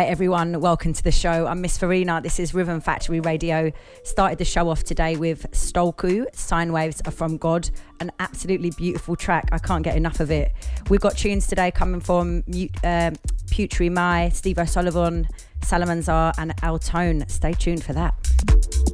Hi, 0.00 0.06
everyone. 0.06 0.62
Welcome 0.62 0.94
to 0.94 1.02
the 1.02 1.12
show. 1.12 1.46
I'm 1.46 1.60
Miss 1.60 1.76
Farina. 1.76 2.22
This 2.22 2.40
is 2.40 2.54
Rhythm 2.54 2.80
Factory 2.80 3.20
Radio. 3.20 3.70
Started 4.02 4.38
the 4.38 4.46
show 4.46 4.70
off 4.70 4.82
today 4.82 5.14
with 5.16 5.50
Stolku. 5.50 6.24
Sine 6.34 6.72
Waves 6.72 7.02
are 7.04 7.10
from 7.10 7.36
God. 7.36 7.68
An 8.00 8.10
absolutely 8.18 8.70
beautiful 8.70 9.14
track. 9.14 9.50
I 9.52 9.58
can't 9.58 9.84
get 9.84 9.98
enough 9.98 10.20
of 10.20 10.30
it. 10.30 10.52
We've 10.88 11.02
got 11.02 11.18
tunes 11.18 11.46
today 11.46 11.70
coming 11.70 12.00
from 12.00 12.44
uh, 12.48 13.10
Putri 13.50 13.92
Mai, 13.92 14.30
Steve 14.30 14.58
O'Sullivan, 14.58 15.28
Salamanzar, 15.60 16.32
and 16.38 16.56
Altone. 16.62 17.30
Stay 17.30 17.52
tuned 17.52 17.84
for 17.84 17.92
that. 17.92 18.89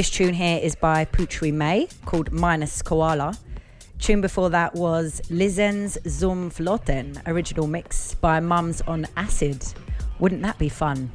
This 0.00 0.08
tune 0.08 0.32
here 0.32 0.58
is 0.58 0.74
by 0.74 1.04
Putri 1.04 1.52
May 1.52 1.86
called 2.06 2.32
Minus 2.32 2.80
Koala. 2.80 3.36
Tune 3.98 4.22
before 4.22 4.48
that 4.48 4.74
was 4.74 5.20
Lizenz 5.28 5.98
Zum 6.08 6.50
Flotten, 6.50 7.20
original 7.26 7.66
mix 7.66 8.14
by 8.14 8.40
Mums 8.40 8.80
on 8.86 9.06
Acid. 9.18 9.62
Wouldn't 10.18 10.40
that 10.40 10.58
be 10.58 10.70
fun? 10.70 11.10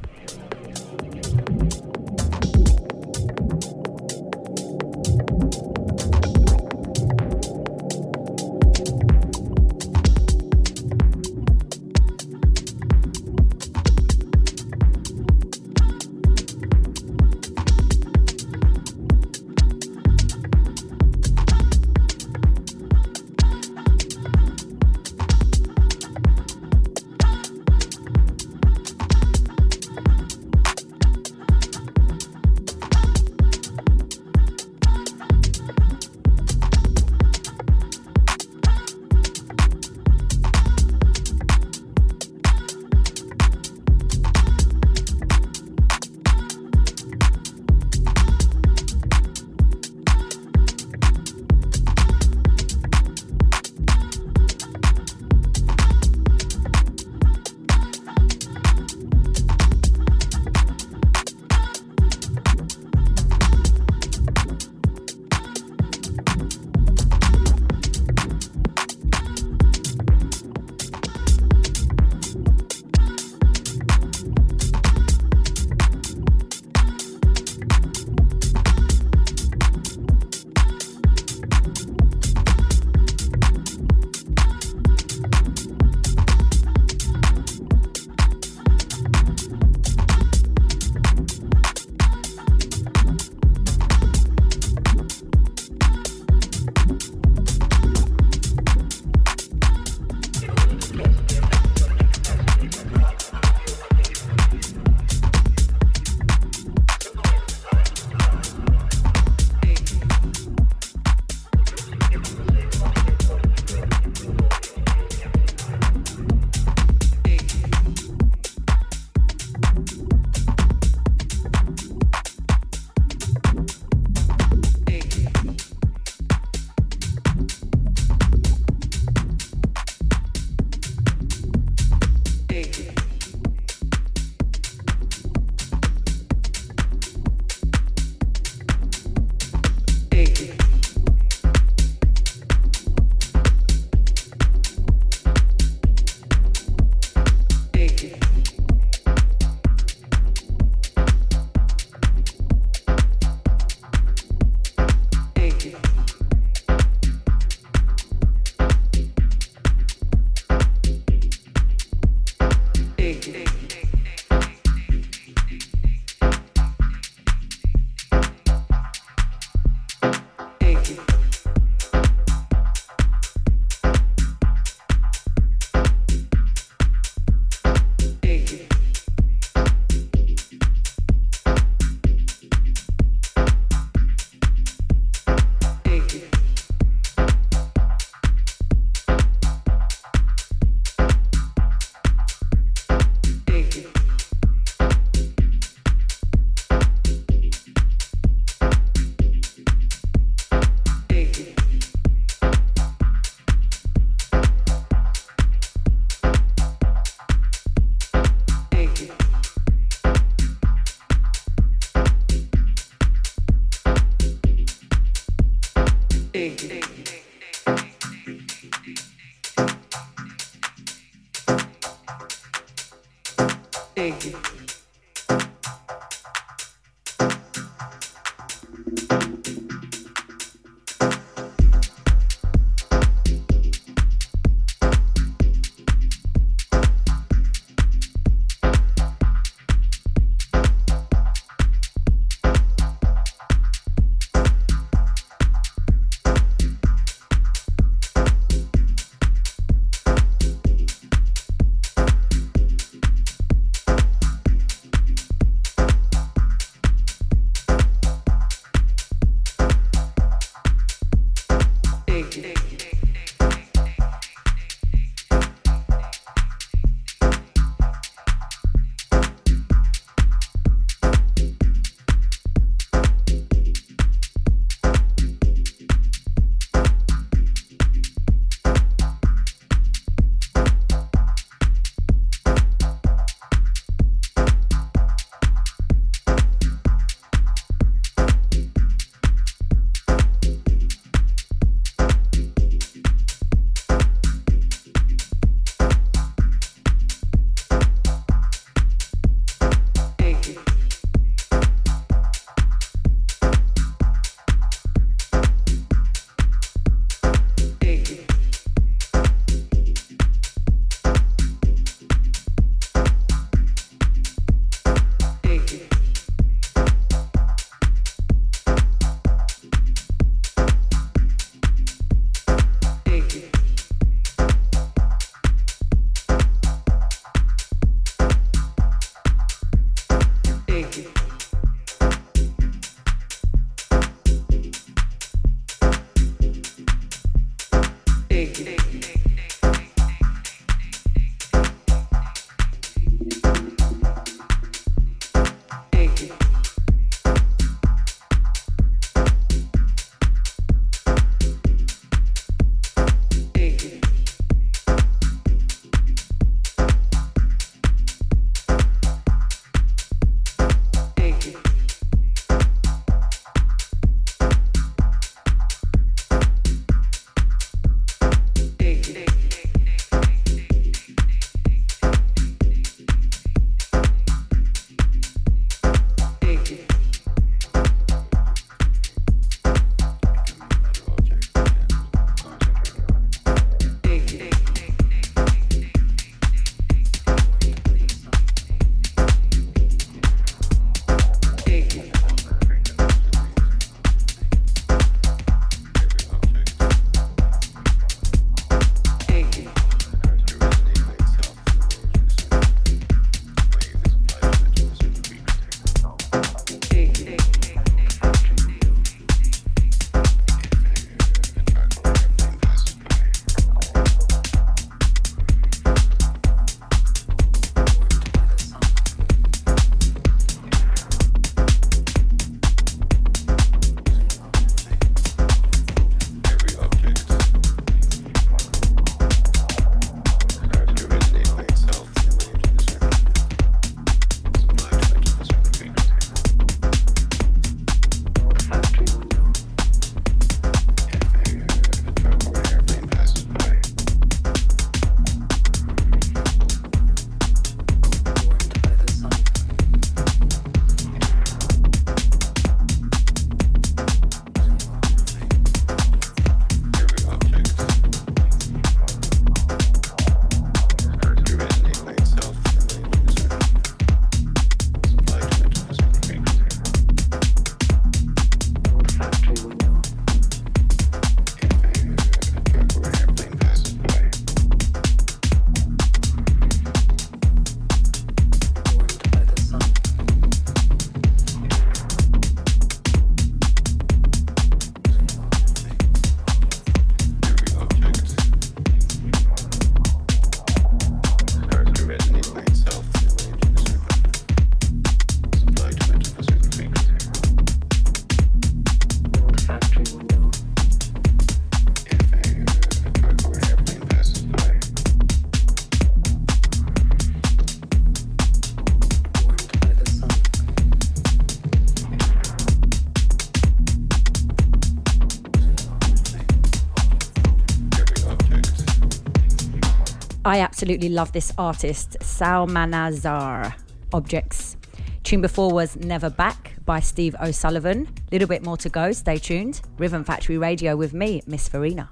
Absolutely 520.76 521.08
love 521.08 521.32
this 521.32 521.54
artist, 521.58 522.18
Salmanazar 522.22 523.74
Objects. 524.12 524.76
Tune 525.24 525.40
before 525.40 525.72
was 525.72 525.96
Never 525.96 526.30
Back 526.30 526.74
by 526.84 527.00
Steve 527.00 527.34
O'Sullivan. 527.42 528.10
Little 528.30 528.50
bit 528.50 528.62
more 528.62 528.76
to 528.80 528.90
go. 528.90 529.14
Stay 529.14 529.38
tuned. 529.38 529.80
Rhythm 529.98 530.26
Factory 530.26 530.58
Radio 530.58 530.98
with 530.98 531.14
me, 531.14 531.42
Miss 531.48 531.70
Farina. 531.70 532.12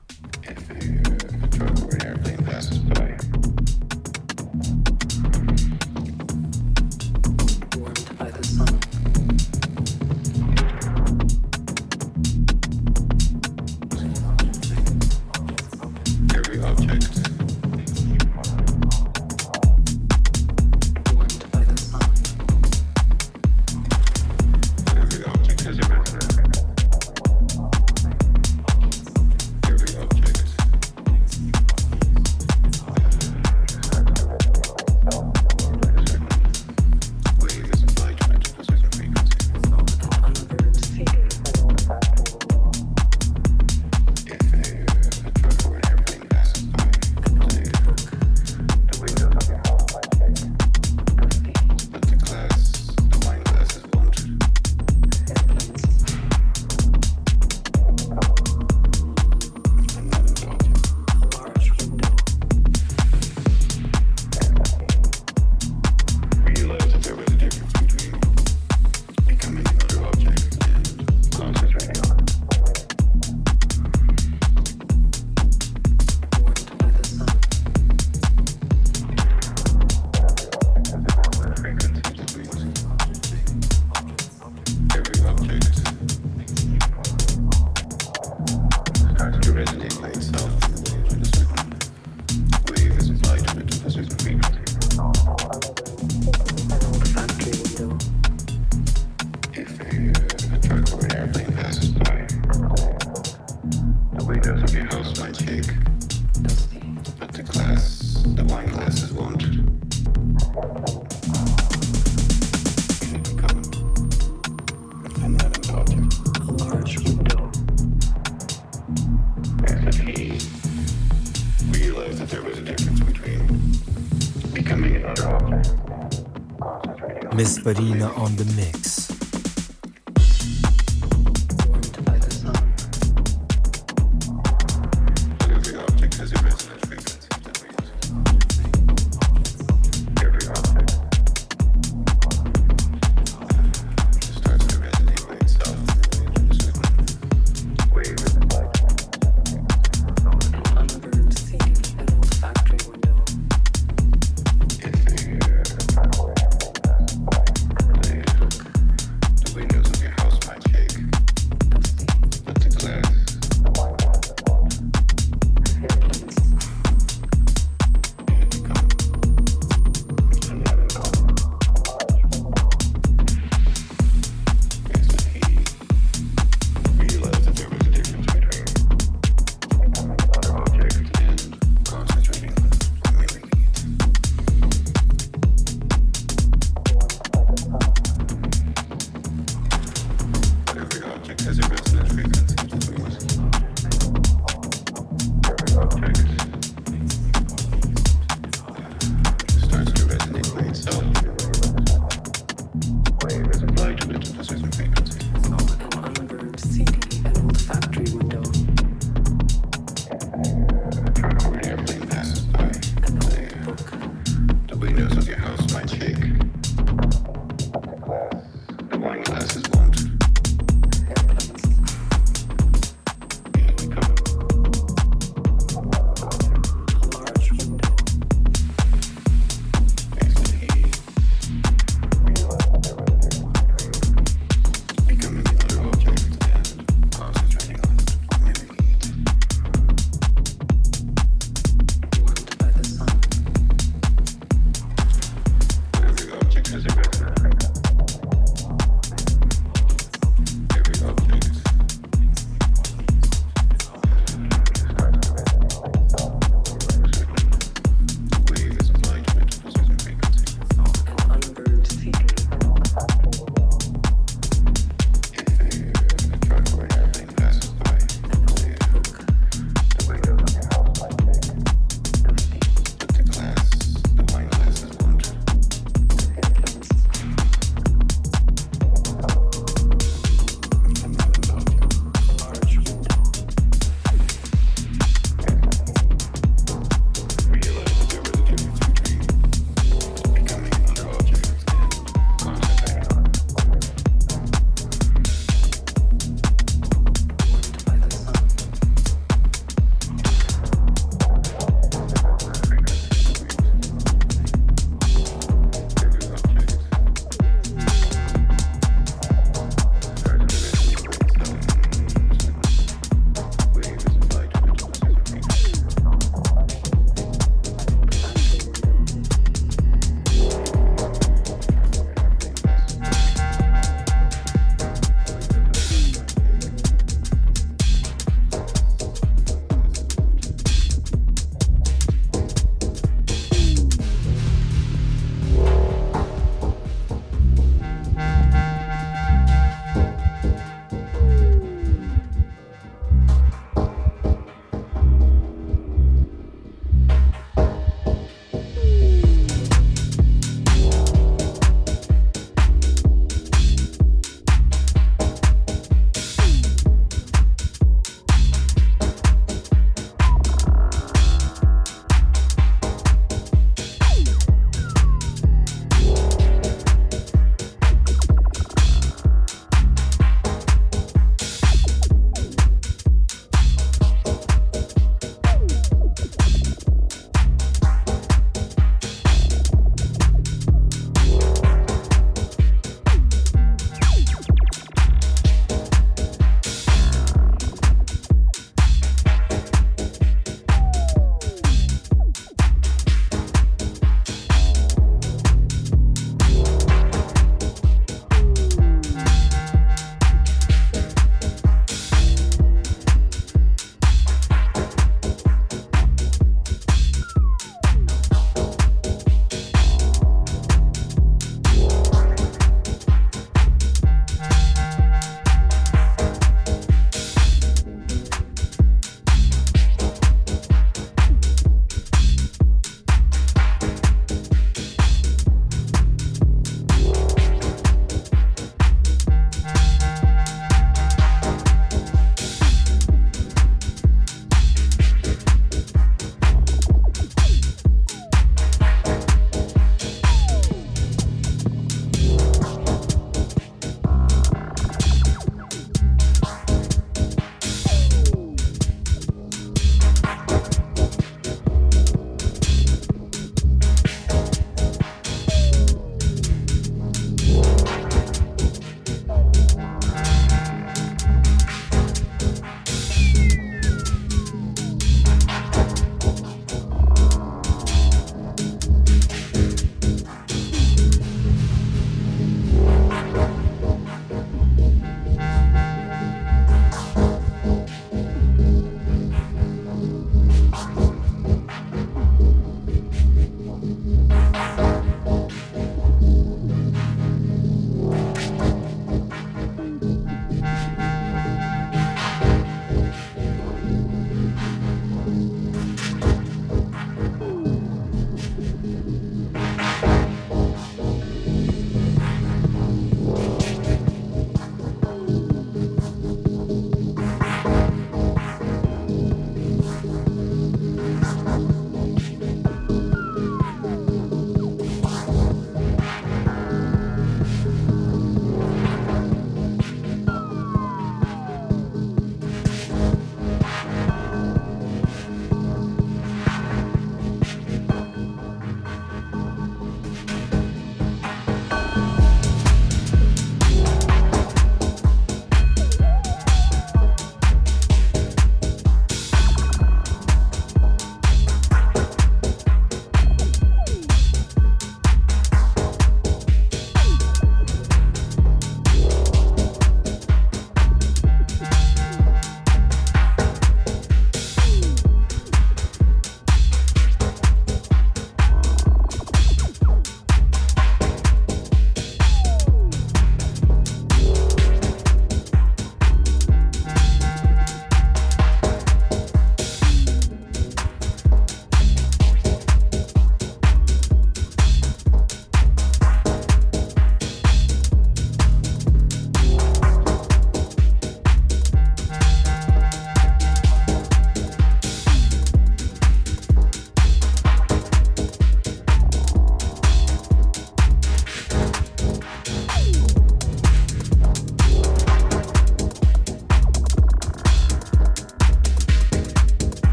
Farina 127.64 128.12
on 128.16 128.36
the 128.36 128.44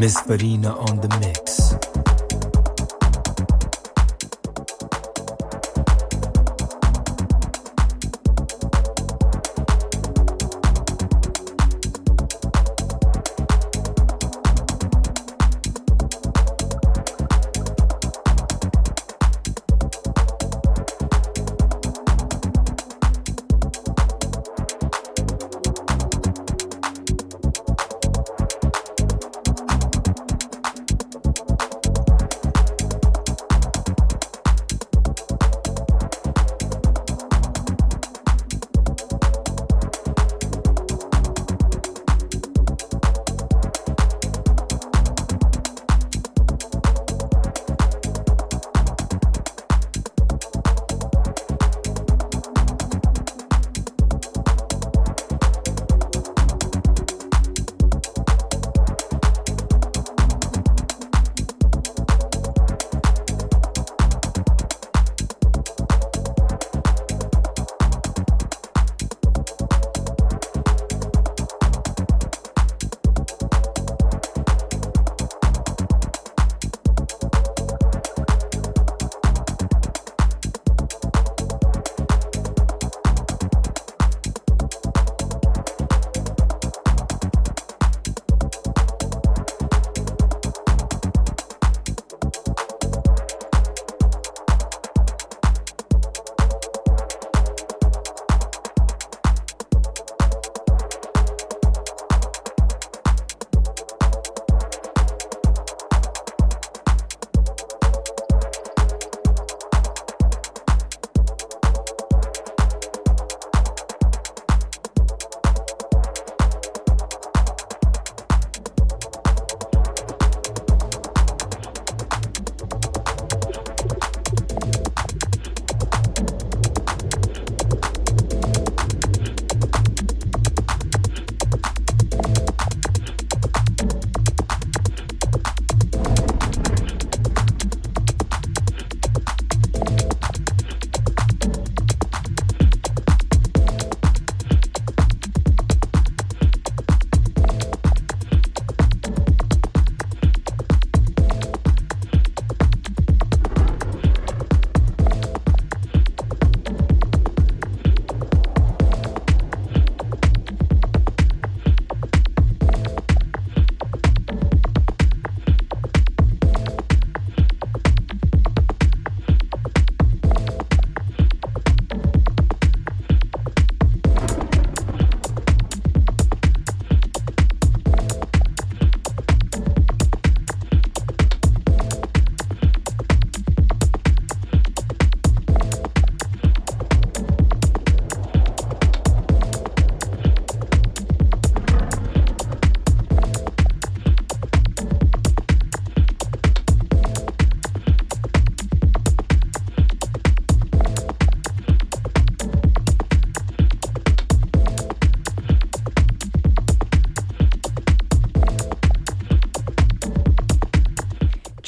Miss 0.00 0.18
Farina 0.18 0.74
on 0.78 0.96
the 0.96 1.08
mix. 1.20 1.79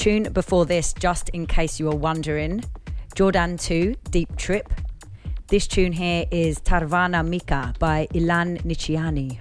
Tune 0.03 0.25
before 0.33 0.67
this, 0.67 0.93
just 0.95 1.29
in 1.29 1.47
case 1.47 1.79
you 1.79 1.87
were 1.87 1.95
wondering, 1.95 2.65
Jordan 3.15 3.57
2, 3.57 3.95
Deep 4.11 4.35
Trip. 4.37 4.69
This 5.47 5.69
tune 5.69 5.93
here 5.93 6.27
is 6.33 6.59
Tarvana 6.59 7.25
Mika 7.25 7.73
by 7.79 8.09
Ilan 8.13 8.61
Niciani. 8.65 9.39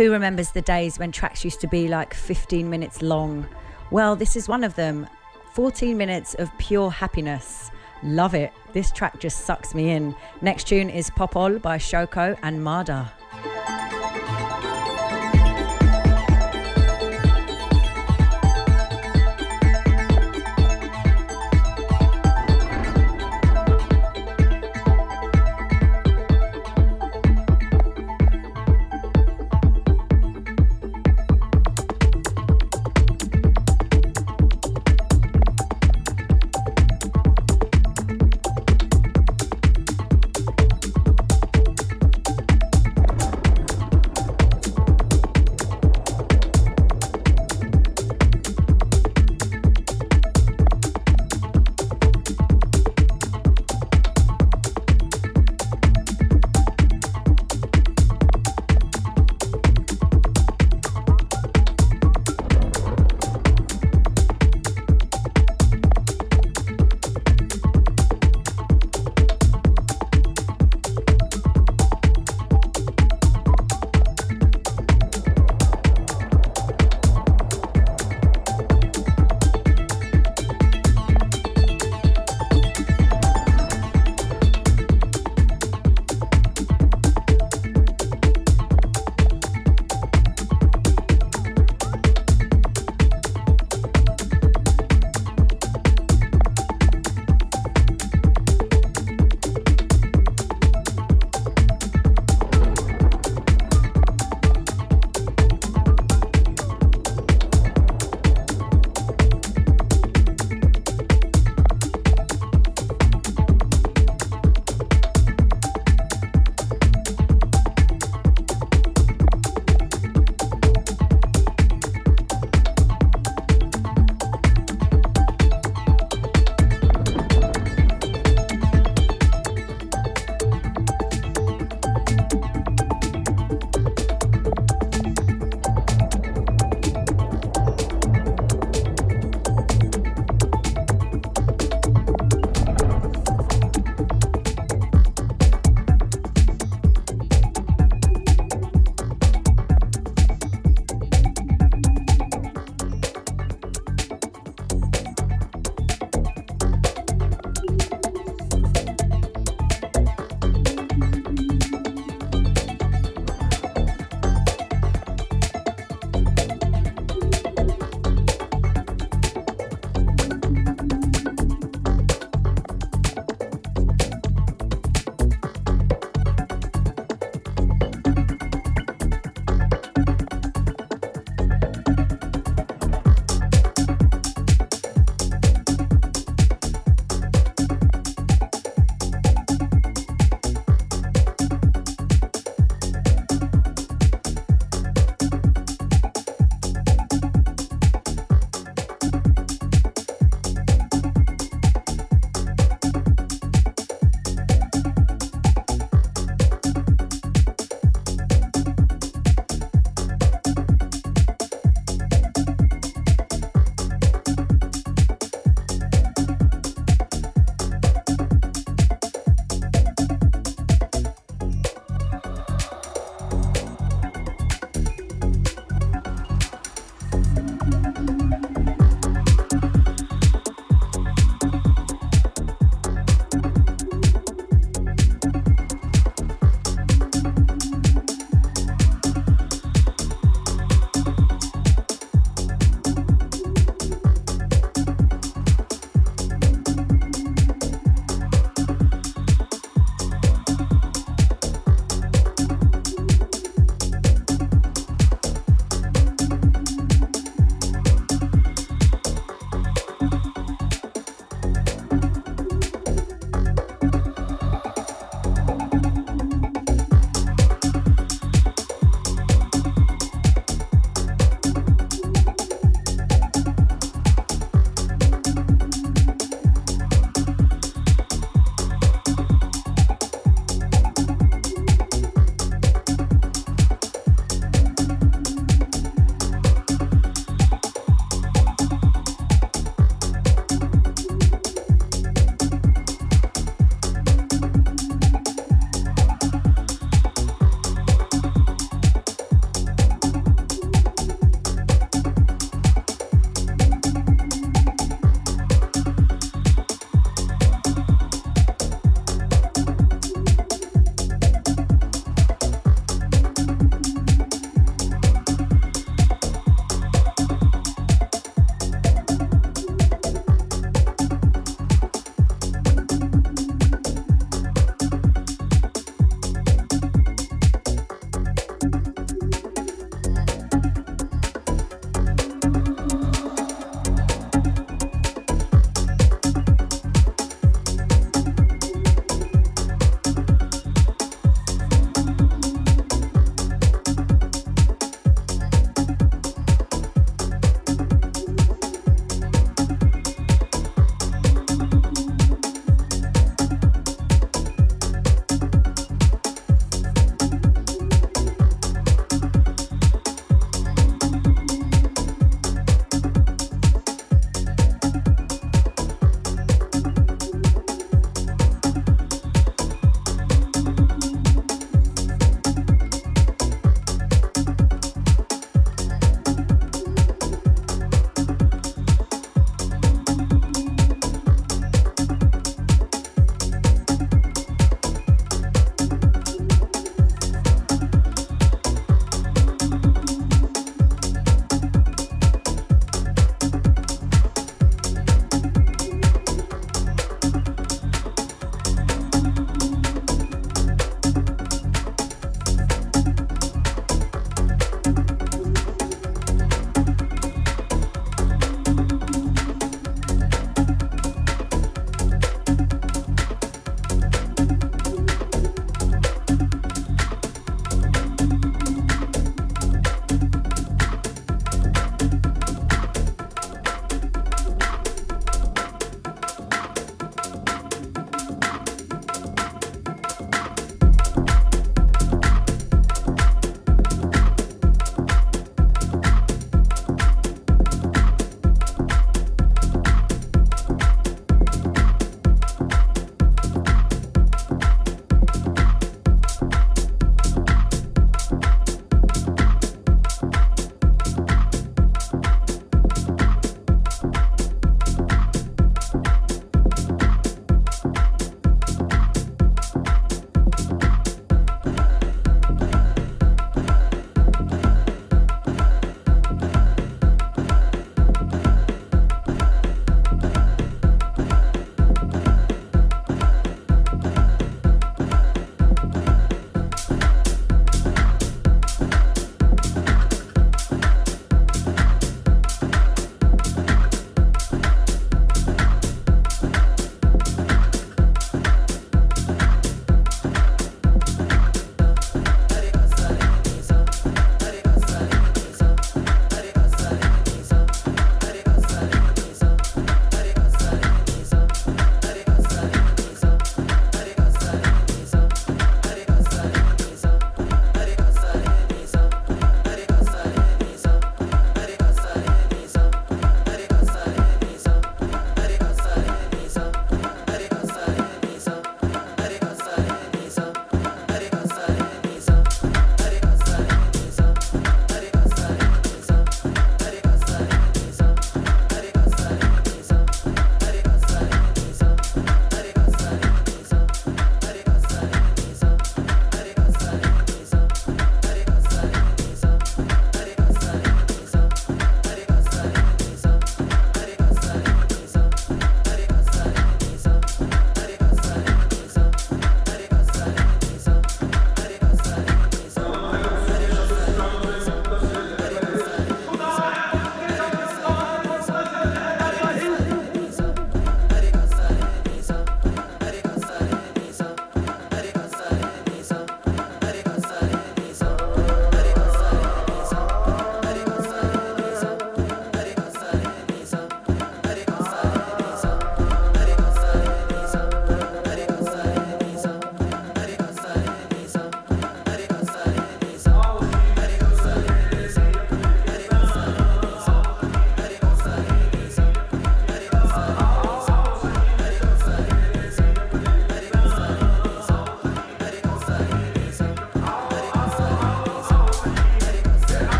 Who 0.00 0.12
remembers 0.12 0.50
the 0.52 0.62
days 0.62 0.98
when 0.98 1.12
tracks 1.12 1.44
used 1.44 1.60
to 1.60 1.66
be 1.66 1.86
like 1.86 2.14
15 2.14 2.70
minutes 2.70 3.02
long? 3.02 3.46
Well, 3.90 4.16
this 4.16 4.34
is 4.34 4.48
one 4.48 4.64
of 4.64 4.74
them. 4.74 5.06
14 5.52 5.94
minutes 5.94 6.32
of 6.36 6.48
pure 6.56 6.90
happiness. 6.90 7.70
Love 8.02 8.34
it. 8.34 8.50
This 8.72 8.90
track 8.92 9.20
just 9.20 9.44
sucks 9.44 9.74
me 9.74 9.90
in. 9.90 10.16
Next 10.40 10.68
tune 10.68 10.88
is 10.88 11.10
Popol 11.10 11.60
by 11.60 11.76
Shoko 11.76 12.38
and 12.42 12.64
Marda. 12.64 13.12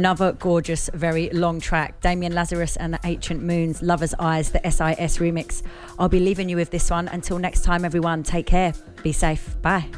Another 0.00 0.32
gorgeous, 0.32 0.88
very 0.94 1.28
long 1.28 1.60
track. 1.60 2.00
Damian 2.00 2.32
Lazarus 2.32 2.74
and 2.76 2.94
the 2.94 3.00
Ancient 3.04 3.42
Moons, 3.42 3.82
Lover's 3.82 4.14
Eyes, 4.18 4.50
the 4.50 4.60
SIS 4.64 5.18
remix. 5.18 5.62
I'll 5.98 6.08
be 6.08 6.20
leaving 6.20 6.48
you 6.48 6.56
with 6.56 6.70
this 6.70 6.90
one. 6.90 7.06
Until 7.08 7.38
next 7.38 7.64
time, 7.64 7.84
everyone, 7.84 8.22
take 8.22 8.46
care. 8.46 8.72
Be 9.02 9.12
safe. 9.12 9.60
Bye. 9.60 9.90